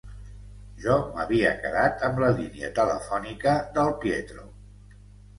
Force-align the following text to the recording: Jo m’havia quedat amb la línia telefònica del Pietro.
Jo 0.83 0.93
m’havia 1.17 1.49
quedat 1.65 2.05
amb 2.07 2.21
la 2.23 2.29
línia 2.39 2.69
telefònica 2.79 3.53
del 3.77 3.93
Pietro. 4.05 4.47